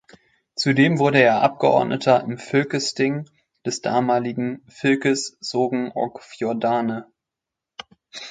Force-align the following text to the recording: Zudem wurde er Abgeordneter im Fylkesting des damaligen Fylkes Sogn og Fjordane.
Zudem 0.55 0.97
wurde 0.97 1.19
er 1.21 1.43
Abgeordneter 1.43 2.23
im 2.23 2.39
Fylkesting 2.39 3.29
des 3.63 3.81
damaligen 3.81 4.65
Fylkes 4.67 5.37
Sogn 5.41 5.91
og 5.93 6.21
Fjordane. 6.23 7.05